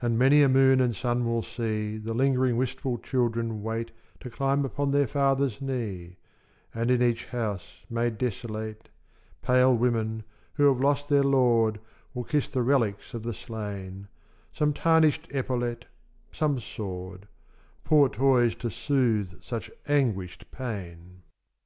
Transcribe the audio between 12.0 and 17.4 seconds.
Will kiss the relics of the slain— Some tarnished epaulette—some sword—